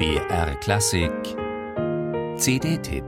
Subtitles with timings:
[0.00, 1.12] BR Klassik
[2.38, 3.04] CD-Tipp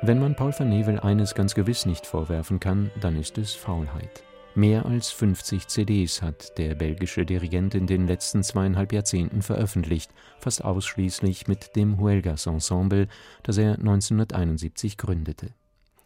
[0.00, 4.27] Wenn man Paul van Nevel eines ganz gewiss nicht vorwerfen kann, dann ist es Faulheit.
[4.58, 10.10] Mehr als 50 CDs hat der belgische Dirigent in den letzten zweieinhalb Jahrzehnten veröffentlicht,
[10.40, 13.06] fast ausschließlich mit dem Huelgas Ensemble,
[13.44, 15.50] das er 1971 gründete.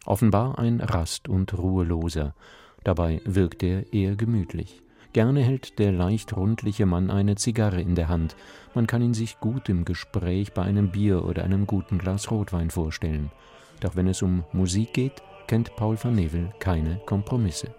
[0.05, 2.35] Offenbar ein rast- und ruheloser.
[2.83, 4.83] Dabei wirkt er eher gemütlich.
[5.13, 8.35] Gerne hält der leicht rundliche Mann eine Zigarre in der Hand.
[8.75, 12.69] Man kann ihn sich gut im Gespräch bei einem Bier oder einem guten Glas Rotwein
[12.69, 13.31] vorstellen.
[13.79, 17.73] Doch wenn es um Musik geht, kennt Paul van Nevel keine Kompromisse.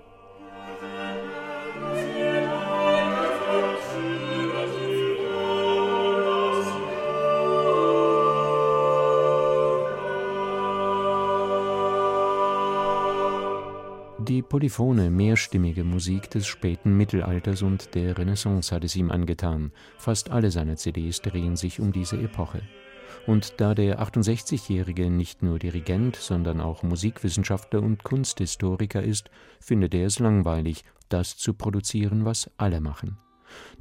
[14.29, 19.71] Die polyphone, mehrstimmige Musik des späten Mittelalters und der Renaissance hat es ihm angetan.
[19.99, 22.63] Fast alle seine CDs drehen sich um diese Epoche.
[23.27, 30.07] Und da der 68-Jährige nicht nur Dirigent, sondern auch Musikwissenschaftler und Kunsthistoriker ist, findet er
[30.07, 33.19] es langweilig, das zu produzieren, was alle machen.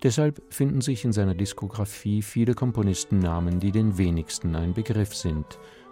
[0.03, 5.45] Deshalb finden sich in seiner Diskografie viele Komponistennamen, die den wenigsten ein Begriff sind.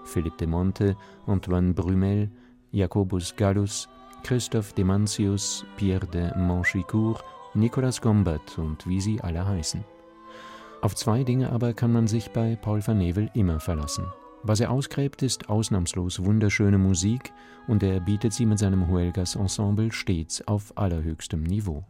[0.04, 2.30] Philippe de Monte, Antoine Brumel,
[2.72, 3.88] Jacobus Gallus,
[4.24, 9.84] Christoph Demantius, Pierre de Manchicourt, Nicolas Gombert und wie sie alle heißen.
[10.82, 14.06] Auf zwei Dinge aber kann man sich bei Paul van Nevel immer verlassen.
[14.44, 17.32] Was er ausgräbt, ist ausnahmslos wunderschöne Musik
[17.68, 21.84] und er bietet sie mit seinem Huelgas Ensemble stets auf allerhöchstem Niveau.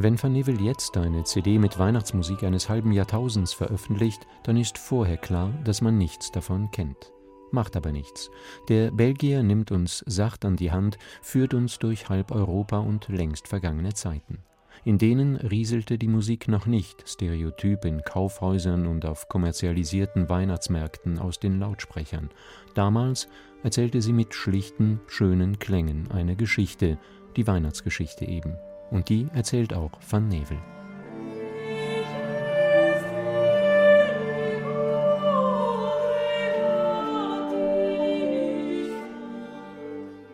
[0.00, 5.16] Wenn Van Nevel jetzt eine CD mit Weihnachtsmusik eines halben Jahrtausends veröffentlicht, dann ist vorher
[5.16, 7.12] klar, dass man nichts davon kennt.
[7.50, 8.30] Macht aber nichts.
[8.68, 13.48] Der Belgier nimmt uns sacht an die Hand, führt uns durch halb Europa und längst
[13.48, 14.38] vergangene Zeiten.
[14.84, 21.40] In denen rieselte die Musik noch nicht stereotyp in Kaufhäusern und auf kommerzialisierten Weihnachtsmärkten aus
[21.40, 22.30] den Lautsprechern.
[22.74, 23.28] Damals
[23.64, 26.98] erzählte sie mit schlichten, schönen Klängen eine Geschichte,
[27.34, 28.54] die Weihnachtsgeschichte eben.
[28.90, 30.58] Und die erzählt auch Van Nevel.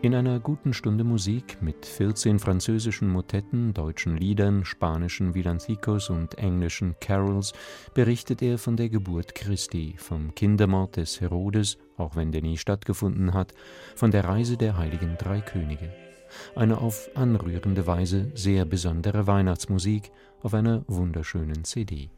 [0.05, 6.95] In einer guten Stunde Musik mit 14 französischen Motetten, deutschen Liedern, spanischen Villancicos und englischen
[7.01, 7.55] Carols
[7.95, 13.33] berichtet er von der Geburt Christi, vom Kindermord des Herodes, auch wenn der nie stattgefunden
[13.33, 13.55] hat,
[13.97, 16.04] von der Reise der heiligen drei Könige
[16.55, 20.11] eine auf anrührende Weise sehr besondere Weihnachtsmusik
[20.43, 22.11] auf einer wunderschönen CD.